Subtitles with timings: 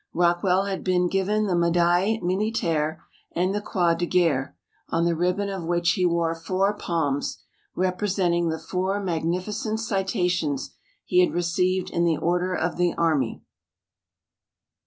[0.15, 3.03] Rockwell had been given the Médaille Militaire
[3.33, 4.57] and the Croix de Guerre,
[4.89, 7.37] on the ribbon of which he wore four palms,
[7.75, 10.71] representing the four magnificent citations
[11.05, 13.43] he had received in the order of the army.